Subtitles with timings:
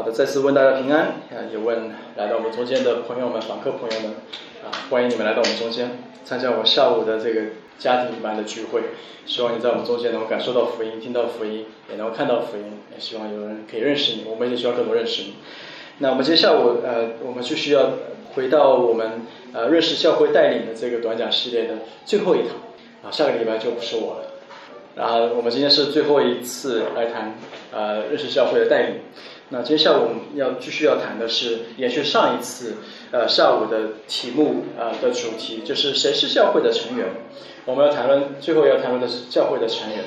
[0.00, 1.44] 好的，再次问大家平安啊！
[1.52, 4.12] 也问来到我们中间的朋友们、访客朋友们
[4.64, 5.90] 啊，欢迎你们来到我们中间，
[6.24, 7.42] 参加我下午的这个
[7.78, 8.80] 家庭般的聚会。
[9.26, 12.80] 希望你在我们中间能够感受到福音、听到福音，也能够看到福音。
[12.94, 15.34] 也希望有人可以认识你，我们也需要更多认识你。
[15.98, 17.90] 那我们今天下午呃，我们就需要
[18.34, 21.74] 回到我们呃认识教会带领的这个短讲系列的
[22.06, 22.56] 最后一堂
[23.04, 24.30] 啊，下个礼拜就不是我了。
[24.96, 27.34] 然后我们今天是最后一次来谈
[27.70, 28.94] 呃认识教会的带领。
[29.50, 32.76] 那接下来我们要继续要谈的是延续上一次
[33.10, 37.06] 呃下午的题目呃的主题，就是谁是教会的成员？
[37.64, 40.04] 我们要谈论最后要谈论的是教会的成员。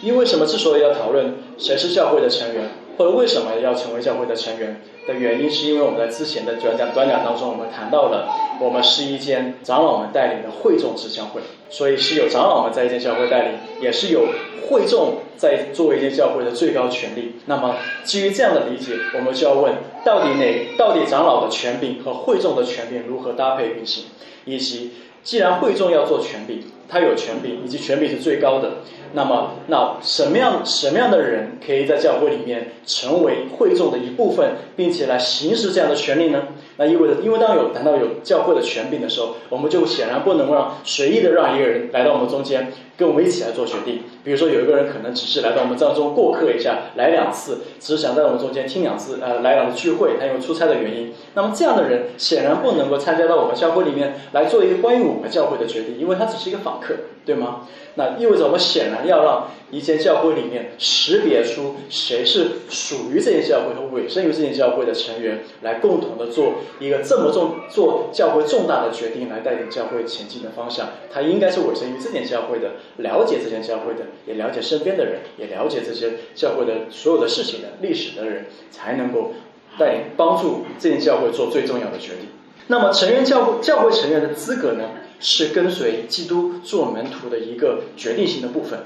[0.00, 0.46] 因为什么？
[0.46, 8.28] 之所以要讨论谁是教会的成员，或者为什么要成为教会的成员的原因，是因为我们在之前的短讲短讲当中，我们谈到了
[8.60, 11.40] 我们是一间长老们带领的会众之教会，
[11.70, 14.26] 所以是有长老们在一间教会带领，也是有
[14.68, 17.36] 会众在作为一间教会的最高权力。
[17.46, 20.76] 那么基于这样的理解，我们就要问：到底哪？
[20.76, 24.04] 到底长老的权柄和会众的权柄如何搭配运行？
[24.44, 28.78] 以及既然会众要做权柄，他有权柄，以及权柄是最高的。
[29.12, 36.48] 那么，那什么样什么样的人可以在教会里面成为会众的一部分，并且来行使这样的权利呢？
[36.78, 44.02] 那意味着，因为当有谈到有教会的权柄的时候，我们就显然不能让随意的让一个人来到我们中间，跟我们一起来做决定。
[44.28, 51.14] 比如说，有一个人可能只是来到我们当中过客一下，来两次，只是想在我们中间听两次，呃，来两次聚会，他因为出差的原因。
[51.32, 57.62] 那么这样的人显然不能够参加到我们教会里面来做一个关于我们教会的决定，因为他只是一个访客，对吗？
[57.94, 70.90] 那意味着我们显然要让一间教会里面识别出谁是属于这间教会和委身于这间教会的成员，来共同的做一个这么重做教会重大的决定，来带领教会前进的方向。
[71.12, 79.32] 他应该是委身于这间教会的，了解这间教会的，也了解身边的人，也了解这些教会的所有的事情的历史的人，才能够
[79.78, 82.28] 带帮助这间教会做最重要的决定。
[82.66, 84.84] 那么成员教会教会成员的资格呢？
[85.20, 88.78] 是跟随基督做门徒的一个决定性的部分。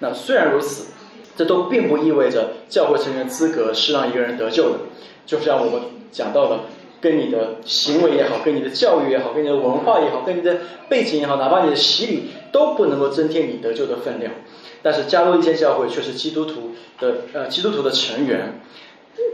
[0.00, 0.88] 那虽然如此，
[1.36, 4.78] 这都并不意味着教会成员资格是让一个人得救的。
[5.24, 6.62] 就像我们讲到的，
[7.00, 10.56] 跟你的行为也好，跟你的教育也好，跟你的文化也好，跟你的
[10.88, 14.32] 背景也好，哪怕你的洗礼都不能够增添你得救的分量。
[14.82, 18.60] 但是加入一些教会却是基督徒的呃基督徒的成员。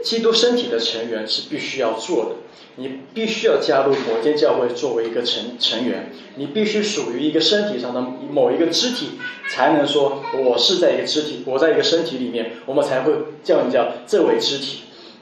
[0.03, 2.31] 基督身体的成员是必须要做的，
[2.77, 8.01] 你必须要加入某间教会作为一个成成员，你必须属于一个身体上的
[8.31, 9.11] 某一个肢体，
[9.51, 13.13] 才能说我是在一个肢体，我在一个身体里面，我们才会
[13.43, 14.81] 叫你叫这位肢体。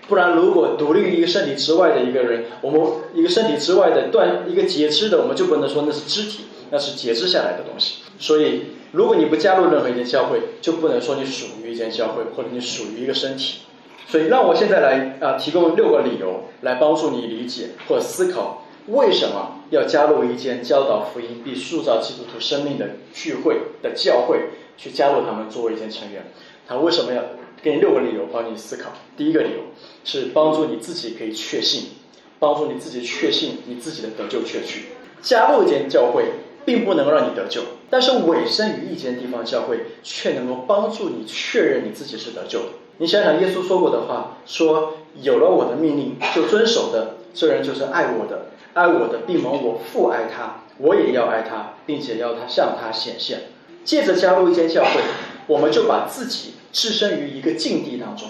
[0.09, 2.81] 不然，如果独立于一个身体之外的一个人，我们
[3.15, 7.97] 一个身体之外的断一个截肢的，我们就不能说那是肢体，那是截肢下来的东西。
[8.19, 13.63] 所以，如果你不加入任何一间教会，就不能说你属于一间教会，或者你属于一个身体。
[14.07, 26.27] 所以，让我现在来啊，提供六个理由来帮助你理解或思考为什么要加入一间教导福音并塑造基督徒生命的聚会的教会，去加入他们作为一间成员。
[26.69, 27.23] 他为什么要
[27.63, 28.91] 给你六个理由帮你思考？
[29.17, 29.61] 第一个理由
[30.05, 31.93] 是帮助你自己可以确信，
[32.39, 34.89] 帮助你自己确信你自己的得救确据。
[35.23, 36.25] 加入一间教会
[36.67, 42.69] 并不能让你得救，但是委身于一间地方教会却能够帮助你确认你自己是得救的。
[42.97, 53.41] 你想想耶稣说过的话，说有了我的命令就遵守的，这人就是爱我的，爱我的必蒙我父爱他，我也要爱他，并且要他向他显现。
[53.85, 55.03] 借着加入一间教会，
[55.47, 58.27] 我们就把自己置身于一个境地当中，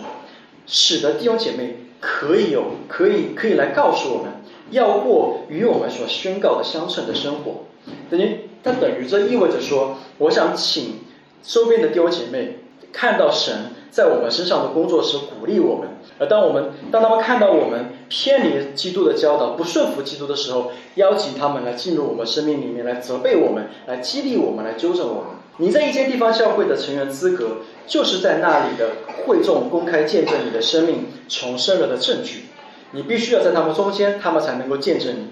[0.66, 4.32] 使得弟兄姐妹可以有可以可以来告诉我们
[4.72, 7.66] 要过与我们所宣告的相称的生活。
[8.10, 11.00] 等于它等于这意味着说，我想请
[11.42, 12.58] 周边的弟兄姐妹
[12.92, 13.72] 看到神。
[13.92, 15.86] 在我们身上的工作时鼓励我们，
[16.18, 25.24] 而当我们当他们看到我们偏离基督的教导、不顺服基督的时候，邀请他们来进入我们生命里面，来责备我们，来激励我们，来纠正我们。
[25.58, 28.92] 你在一间地方教会的成员资格，就是在那里的
[29.26, 32.44] 会众公开见证你的生命重生了的证据。
[32.92, 35.26] 你必须要在他们中间，他们才能够见证你。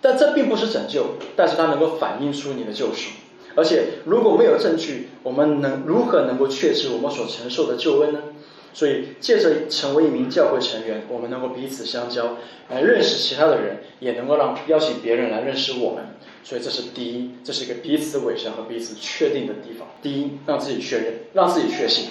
[0.00, 3.10] 但这并不是拯救，但是它能够反映出你的救赎。
[3.54, 8.20] 而且如果没有证据，我们能如何能够确知我们所承受的救恩呢？
[8.74, 12.36] 所以借着成为一名教会成员，我们能够彼此相交，
[12.68, 16.04] 来认识其他的人，也能够让邀请别人来认识我们。
[16.44, 19.88] 所以这是第一，这是一个彼此委身和彼此确定的地方。
[20.00, 22.10] 第一，让自己确认，让自己确信；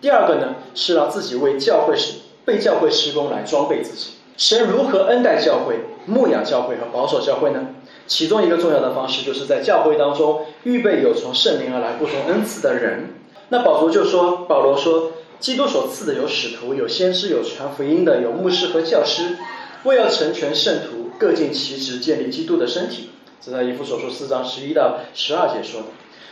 [0.00, 4.10] 第二个呢，是让自己为教会施被教会施工来装备自己。
[4.36, 5.76] 神如何恩待教会、
[6.06, 7.68] 牧养教会和保守教会呢？
[8.06, 13.14] 其中一个重要的方式，就是在教会当中预备有从圣灵而来不同恩赐的人。
[13.48, 19.36] 那保罗就说，保罗说，基督所赐的有使徒、有先知、有传福音的、有牧师和教师，
[19.84, 23.10] 为要成全圣徒，各尽其职，建立基督的身体。
[23.40, 25.86] 这在以弗所书四章十一到十二节说的。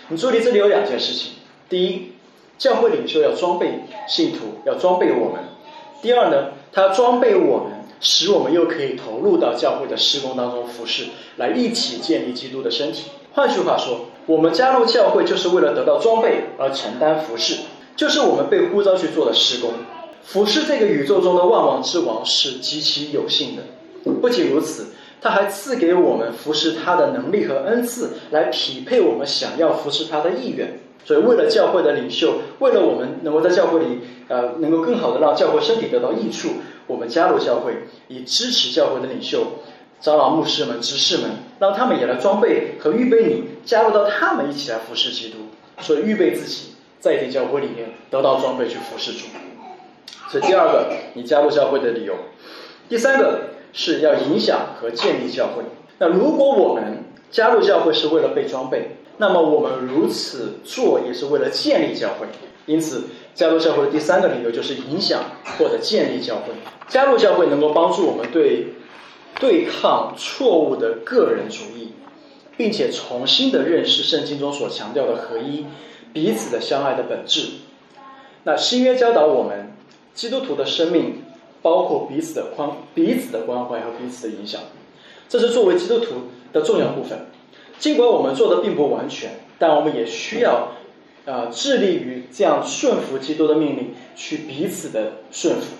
[0.09, 1.33] 你注意，这里有两件事情：
[1.69, 2.13] 第一，
[2.59, 5.41] 教会领袖要装备信徒，要装备我们；
[6.03, 11.05] 第二呢，他装备我们，使我们又可以投入到教会的施工当中服侍，
[11.37, 13.05] 来一起建立基督的身体。
[13.33, 17.57] 换句话说，我们加入教会就是为了得到装备而承担服侍。
[17.95, 19.71] 就是我们被呼召去做的施工，
[20.25, 23.63] 服侍这个宇宙中的万王之王是极其有幸的。
[24.21, 24.87] 不仅如此，
[25.21, 30.81] 他还赐给我们服侍他的能力和恩赐，来匹配我们想要服侍他的意愿。
[31.05, 36.49] 所以，为了教会的领袖，为了我们能够在教会里，呃，能够更好的让教会身体得到益处，
[36.87, 37.75] 我们加入教会，
[38.09, 39.59] 以支持教会的领袖、
[40.01, 45.39] 长老、牧师们、执事们，让他们也来装备和预备你，加入到他们一起来服侍基督。
[45.81, 46.69] 所以，预备自己。
[47.03, 49.27] 在一教会里面得到装备去服侍主，
[50.31, 52.15] 这第二个你加入教会的理由。
[52.89, 53.41] 第三个
[53.73, 55.65] 是要影响和建立教会。
[55.99, 57.03] 那如果我们
[57.33, 62.27] 加入教会是为了被装备，那么我们如此做也是为了建立教会。
[62.67, 63.05] 因此，
[63.35, 65.25] 加入教会的第三个理由就是影响
[65.59, 66.53] 或者建立教会。
[66.89, 68.75] 加入教会能够帮助我们对
[69.41, 71.93] 对抗错误的个人主义，
[72.57, 75.67] 并且重新的认识圣经中所强调的合一。
[76.13, 77.49] 彼此的相爱的本质。
[78.45, 79.73] 那新约教导我们，
[80.13, 81.25] 基督徒的生命
[81.63, 84.61] 包括彼此的宽彼此的关怀和彼此的影响，
[85.27, 86.17] 这是作为基督徒
[86.53, 87.19] 的重要部分。
[87.79, 90.73] 尽管我们做的并不完全，但我们也需要
[91.27, 95.75] 啊致力于这样顺服基督的命令，去彼此的顺服。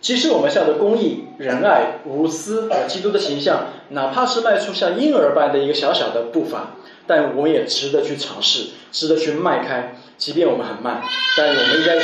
[0.00, 6.76] 即使我们向着公义、仁爱、无私和基督的形象，哪怕是迈出像婴儿般的一个小小的步伐。
[7.08, 11.02] 但我们也值得去尝试，值得去迈开，即便我们很慢，
[11.36, 11.98] 但我们应该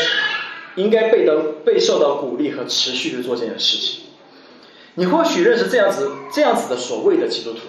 [0.76, 1.34] 应该被到
[1.64, 4.04] 被受到鼓励和持续的做这件事情。
[4.94, 7.60] 你或许认识这样子这样子的所谓的基督徒，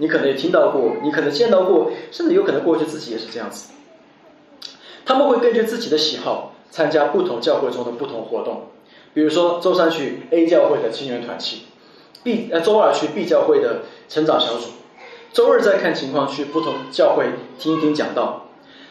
[0.00, 3.70] 你可能也听到过，你可能见到过，甚至有可能过去自己也是这样子。
[5.04, 8.62] 他们会根据自己的喜好参加不同教会中的不同活动，
[9.12, 11.64] 比如说周三去 A 教会的青年团契
[12.22, 14.68] ，B 呃周二去 B 教会的成长小组。
[15.32, 17.26] 周日再看情况去不同教会
[17.58, 18.48] 听一听讲道，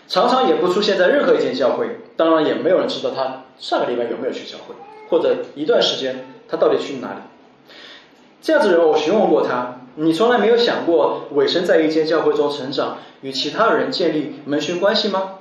[0.08, 4.76] 常常也不出现在任何一间教会，当然也没有人知道他上个礼拜有没有去教会，
[5.10, 7.20] 或者一段时间他到底去哪里。
[8.42, 15.40] 这样子的人，我询问过他，你从来没有想过委身在一间教会中成长，与其他人建立门训关系吗？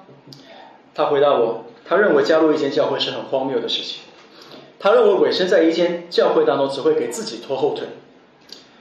[0.97, 4.01] 他回答我，他认为加入一间教会是很荒谬的事情，
[4.81, 7.87] 他认为委身在一间教会当中只会给自己拖后腿。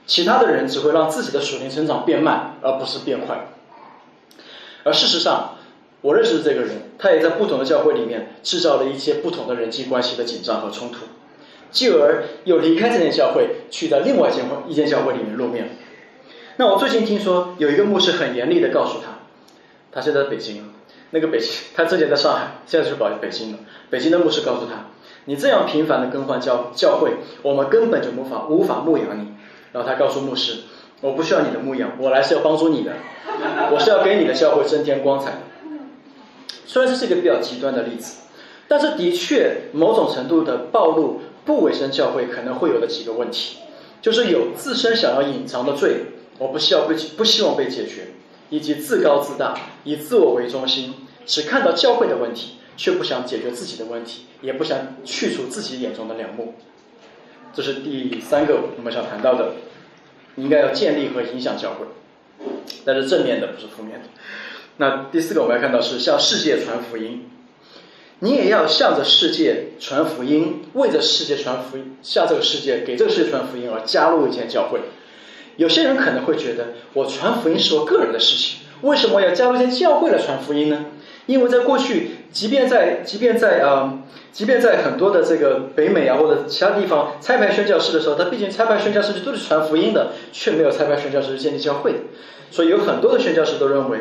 [0.04, 3.46] 其他的人只会让自己的属灵成长变慢，而不是变快。
[4.82, 5.58] 而事实上，
[6.00, 11.04] 我认识的这个人，他也在不同的教会里面制造了一些不同的人际关系的紧张和冲突，
[11.70, 15.70] 继而又离开这间教会，去到另外一间一间教会里面露面。
[16.56, 19.18] 那我最近听说有一个牧师很严厉的告诉他，
[19.92, 20.70] 他现在在北京，
[21.10, 23.58] 那个北京，他之前在上海，现在是保北京了。
[23.90, 24.86] 北京的牧师告诉他，
[25.26, 27.12] 你这样频繁的更换教教会，
[27.42, 29.34] 我们根本就无法无法牧养你。
[29.72, 30.62] 然后他告诉牧师
[31.02, 32.92] ：“我不需要你的牧养，我来是要帮助你的，
[33.70, 35.42] 我是要给你的教会增添光彩。”
[36.66, 38.22] 虽然这是一个比较极端的例子，
[38.66, 43.56] 但是的确某种程度的暴露不委身教会可能会有的几个问题，
[44.02, 46.02] 就是有自身想要隐藏的罪，
[46.36, 48.08] 我不需要被不希望被解决，
[48.50, 50.92] 以及自高自大，以自我为中心，
[51.24, 56.52] 只看到教会的问题，却不想解决自己的问题，也不想去除自己眼中的梁木。
[57.54, 59.54] 这是第三个我们想谈到的，
[60.36, 61.86] 应该要建立和影响教会，
[62.84, 64.08] 但是正面的不是负面的。
[64.76, 67.26] 那第四个我们要看到是向世界传福音，
[68.20, 74.80] 你也要向着世界传福音，为着世界传福音，向这个世界给这个世界传福音而加入一间教会。
[75.56, 80.86] 有些人可能会觉得，我传福音是我个人的事情，为什么要加入一间教会来传福音呢？
[81.26, 91.98] 因为在过去，即便在即便在啊，即便在很多的这个北美啊或者其他地方，拆派宣教士的时候，他毕竟拆派宣教士都是传福音的，却没有拆派宣教士建立教会的。
[92.50, 93.98] 所以有很多的宣教士都认为，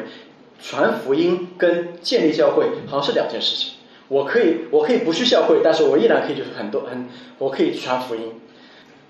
[0.61, 3.73] 传福音跟建立教会好像是两件事情。
[4.09, 8.21] 我可以我可以不去教会，但是我依然可以就是很多很我可以传福音。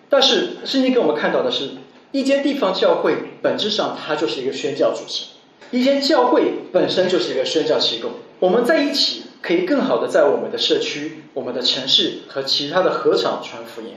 [0.09, 1.69] 但是圣经给我们看到的是，
[2.11, 5.25] 一间地方教会本质上它就是一个宣教组织。
[5.69, 13.89] 一间教会本身就是一个宣教机构，我们在一起可以更好的在我们的社区、我们的城市和其他的合场传福音。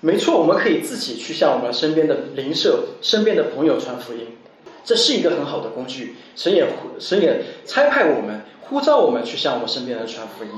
[0.00, 4.26] 没错，我们可以自己去向我们身边的邻舍、身边的朋友传福音，
[4.86, 6.16] 这是一个很好的工具。
[6.34, 6.66] 神也
[6.98, 10.50] 神也差派我们，呼召我们去向我们身边人传福音。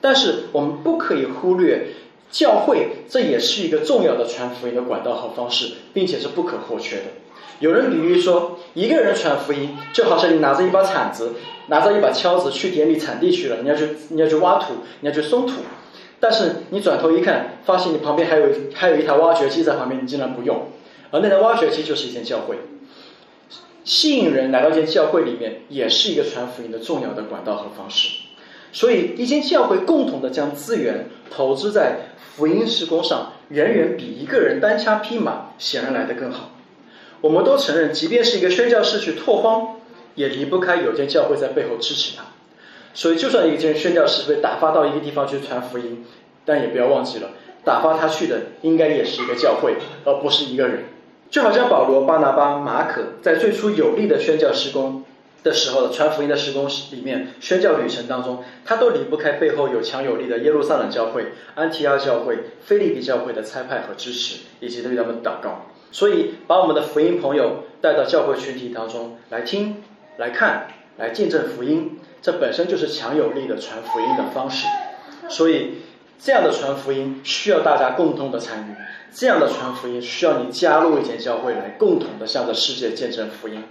[0.00, 1.88] 但是我们不可以忽略
[2.30, 7.02] 教会，这也是一个重要的传福音的管道和方式，并且是不可或缺的。
[7.58, 11.32] 有人比喻说，一个人传福音，就好像你拿着一把铲子，
[11.66, 15.54] 拿着一把锹子去田里铲地去了，你要去你要去挖土，你要去松土，
[16.18, 20.68] 但是你转头一看，发现你旁边还有还有一台挖掘机在旁边，你竟然不用，
[21.10, 22.56] 而那台挖掘机就是一间教会。
[23.84, 28.18] 吸引人来到一间教会里面，也是一个传福音的重要的管道和方式。
[28.72, 31.96] 所以，一间教会共同的将资源投资在
[32.36, 36.50] 福音施工上，远远比一个人单枪匹马显然来得更好。
[37.20, 39.80] 我们都承认，即便是一个宣教士去拓荒，
[40.14, 42.24] 也离不开有间教会在背后支持他。
[42.94, 46.04] 所以，就算一间宣教士被打发到一个地方去传福音，
[46.44, 47.30] 但也不要忘记了，
[47.64, 50.84] 打发他去的应该也是一个教会，而不是一个人。
[51.30, 55.04] 就好像保罗、巴拿巴、马可在最初有力的宣教施工
[55.42, 65.66] 的时候，传福音的施工里面，宣教旅程当中，他都离不开背后有强有力的耶路撒冷教会、安提阿教会、菲利比教会的差派和支持，以及对他们祷告。
[65.92, 69.82] 所以，把我们的福音朋友带到教会群体当中来听、
[70.18, 70.68] 来看、
[70.98, 74.66] 来见证福音，这本身就是强有力的传福音的方式。
[75.28, 75.76] 所以，
[76.22, 78.74] 这样的传福音需要大家共同的参与。
[79.12, 83.64] 这样的传福音需要你加入一间教会来，共同的向着世界见证福音。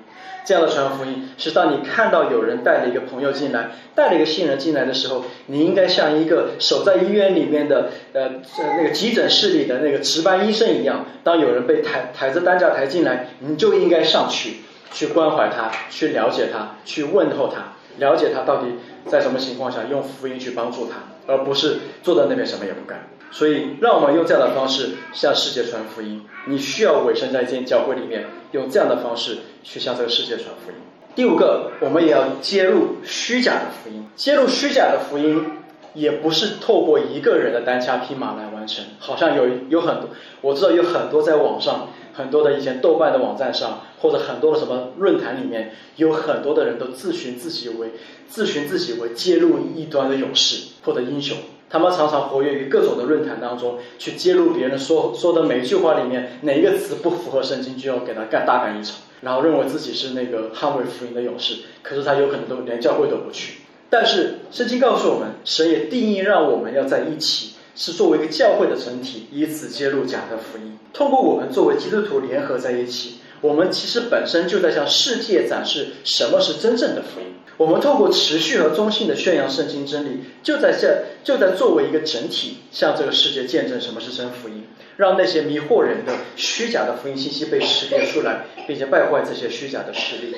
[0.44, 8.32] 这样的传福音是当你看到有人带了一个朋友进来，带了一个新人进来的时候，你应该像一个守在医院里面的呃
[8.76, 14.58] 那个急诊室里的那个值班医生一样，当有人被抬抬着担架抬进来，你就应该上去
[14.92, 18.74] 去关怀他，去了解他，去问候他，了解他到底
[19.06, 20.96] 在什么情况下，用福音去帮助他，
[21.30, 23.08] 而不是坐在那边什么也不干。
[23.32, 26.26] 所以，让我们用这样的方式向世界传福音。
[26.48, 30.78] 你需要委身在一间教会里面，用这样的方式去向这个世界传福音。
[31.16, 34.04] 第五个，我们也要揭露虚假的福音。
[34.16, 35.46] 揭露虚假的福音，
[35.94, 38.84] 也不是透过一个人的单枪匹马来完成。
[38.98, 40.10] 好像有有很多，
[40.42, 47.92] 我知道有很多在网上，很多的以前豆瓣的网站上，或者很多的什么论坛里面，有很多的人都自诩自己为
[48.28, 51.38] 自诩自己为揭露异端的勇士或者英雄。
[51.70, 61.58] 他们常常活跃于各种的论坛当中，去揭露别人说说的每一句话里面哪一个词不符合圣经，就要给他干大干一场，然后认为自己是那个捍卫福音的勇士。
[61.84, 63.60] 可是他有可能都连教会都不去。
[63.88, 70.76] 但是圣经告诉我们，神也定义让我们要在一起，是作为一个教会的整体，以此揭露假的福音。
[70.92, 77.28] 通过我们作为基督徒联合在一起，我们其实本身就在向世界展示什么是真正的福音。
[77.58, 84.64] 我们透过持续和中性的宣扬圣经真理，就在这就在作为一个整体，向这个世界见证什么是真福音，
[84.96, 90.36] 让那些迷惑人的虚假的福音信息被识别出来，并且败坏这些虚假的势力。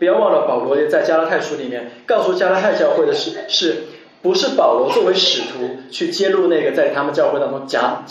[0.00, 3.84] 不要忘了，保罗也在加拉太书里面告诉加拉太教会的是，是
[4.20, 8.04] 不是保罗作为使徒去揭露那个在他们教会当中假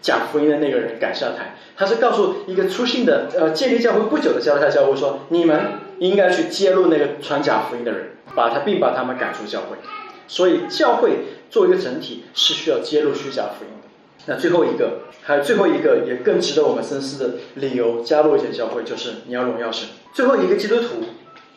[0.00, 1.56] 假福音的那个人赶下台？
[1.76, 5.72] 他是告诉一个出信的呃建立教会不久的加拉太教会说，你们。
[6.00, 9.76] 应该去揭露那个传假福音的人，把他并把他们赶出教会。
[10.26, 11.10] 所以教会
[11.50, 13.88] 作为一个整体是需要揭露虚假福音的。
[14.24, 19.90] 那最后一个，还有最后一个也更值得我们深思的理由，加入一些教会就是你要荣耀神。
[20.14, 21.04] 最后一个基督徒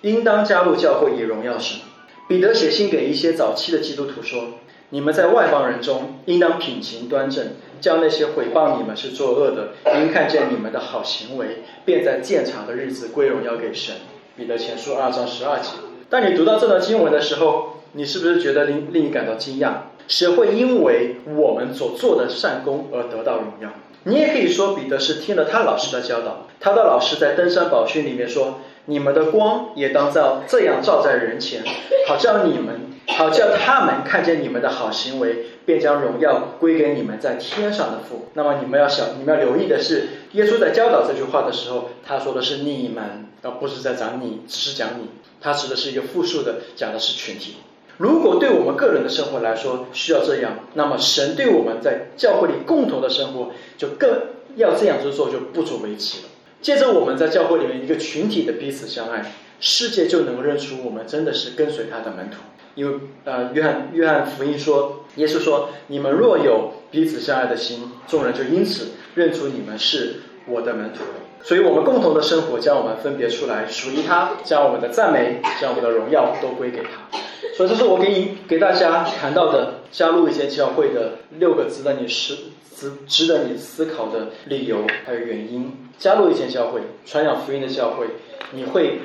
[0.02, 1.80] 应当加入教会以荣耀神。
[2.28, 4.60] 彼得写信给一些早期的基督徒说
[4.94, 7.48] ：“你们在外邦人中应当品行端正，
[7.82, 9.70] 叫那些毁谤你们是作恶的，
[10.00, 13.96] 因看见你们的好行为，便在鉴察的日子归荣耀给神。”
[14.38, 15.70] 彼得前书二章十二节。
[16.12, 19.72] 当你读到这段经文的时候，你是不是觉得令令你感到惊讶？
[20.08, 23.70] 谁会因为我们所做的善功而得到荣耀？
[24.04, 26.46] 你也可以说，彼得是听了他老师的教导。
[26.60, 31.64] 他的老师在登山宝训里面说：“你们的光也当照这样照在人前，
[32.08, 43.28] 好像你们，好叫他们看见你们的好行为，便将荣耀归给你们在天上的父。”那么你们要想，你们要留意的是，耶稣在教导这句话的时候，他说的是你们。
[43.46, 45.10] 而不是在讲你，只是讲你，
[45.42, 47.58] 他指的是一个复数的，讲的是群体。
[47.98, 54.10] 如果对我们个人的生活来说需要这样，那么神对我们在教会里共同的生活就更
[54.56, 56.30] 要这样子做就不足为奇了。
[56.62, 62.38] 借着我们在教会里面一个群体的彼此相爱，世界就能够认出我们真的是跟随他的门徒。
[62.76, 70.16] 因为呃，约翰约翰福音说，耶稣说，你们若有彼此相爱的心，众人就因此认出你们是
[70.48, 71.04] 我的门徒。
[71.44, 77.18] 所以我们共同的生活将我们分别出来，属于他，将我们的赞美，将我们的荣耀都归给他。
[77.58, 82.36] 所以这是我给你给大家谈到的加入一些教会的六个值得你思
[82.74, 85.72] 值值得你思考的理由还有原因。
[86.00, 88.08] 加入一些教会，传扬福音的教会，
[88.52, 89.00] 你会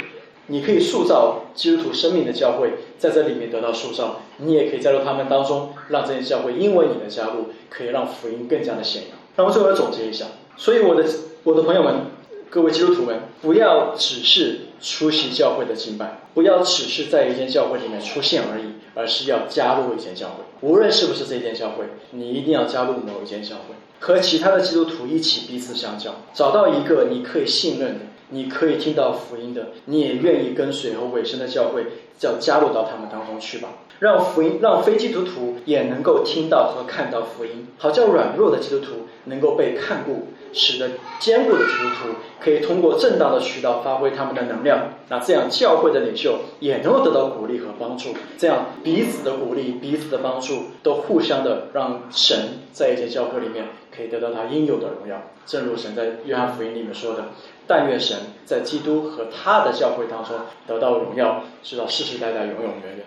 [0.48, 4.22] 你可以塑造基督徒生命的教会，在这里面得到塑造。
[4.38, 9.18] 你也可以加入他们当中，让这些教会因为你的加入，可以让福音更加的显扬。
[9.36, 10.26] 那么最后总结一下，
[10.56, 11.04] 所以我的
[11.44, 12.06] 我的朋友们，
[12.50, 18.64] 各位基督徒们，不要只是出席教会的敬拜，不要只是在一间教会里面出现而已，
[18.94, 20.34] 而是要加入一间教会。
[20.60, 28.00] 无论是不是这间教会，你一定要加入某一间教会，和其他的基督徒一起彼此相交，找到一个你可以信任的。
[28.30, 31.84] 你可以听到福音的，你也愿意跟随和委身的教会，
[32.18, 33.68] 叫加入到他们当中去吧。
[34.00, 44.90] 让福音，让非基督徒也能够听到和看到福音，好叫软弱的基督徒能够被看顾，使得坚固的基督徒可以通过正当的渠道发挥他们的能量。
[45.08, 55.22] 那这样教会的领袖也能够得到鼓励和帮助，这样彼此的鼓励、彼此的帮助，都互相的让神在一间教会里面可以得到他应有的荣耀。
[55.44, 57.24] 正如神在约翰福音里面说的。
[57.68, 60.34] 但愿神在基督和他的教会当中
[60.66, 63.06] 得到荣耀，直到世世代代永永远远。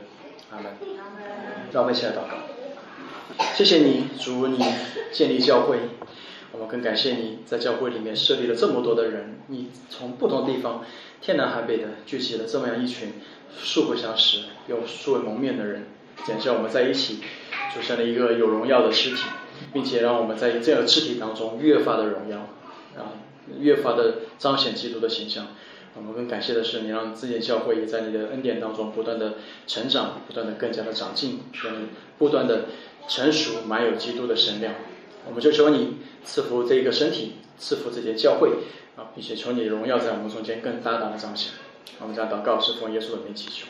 [0.51, 0.71] 阿门。
[1.73, 2.37] 让我们一起来祷告。
[3.55, 4.63] 谢谢你，主，你
[5.11, 5.79] 建立教会。
[6.53, 10.83] 我们更感谢你在教会里面设立了这么多的人，你从不同地方
[11.21, 13.13] 天南海北的聚集了这么样一群
[13.57, 15.85] 素不相识又素未谋面的人，
[16.25, 17.21] 简直我们在一起
[17.73, 19.23] 组成了一个有荣耀的肢体，
[19.71, 22.37] 并且让我们在这个肢体当中越发的荣耀
[23.01, 23.15] 啊。
[23.59, 25.47] 越发的彰显基督的形象。
[25.93, 29.33] 我们更感谢的是，你让自己的教会也在你的恩典当中不断的
[29.67, 31.41] 成长，不断的更加的长进，
[32.17, 32.67] 不断的
[33.09, 34.73] 成熟，满有基督的神量。
[35.27, 38.51] 我们就求你赐福这一个身体，赐福这些教会
[38.95, 41.51] 啊，并且求你荣耀在我们中间更大大的彰显。
[41.99, 43.67] 我们将祷告是奉耶稣的名祈求。